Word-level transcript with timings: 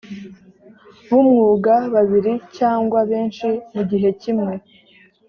b 1.09 1.09
umwuga 1.19 1.73
babiri 1.93 2.33
cyangwa 2.57 2.99
benshi 3.11 3.47
mu 3.73 3.81
gihe 3.89 4.09
kimwe 4.21 4.53